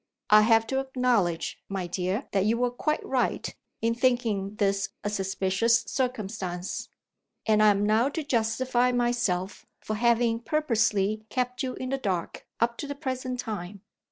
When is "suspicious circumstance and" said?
5.11-7.61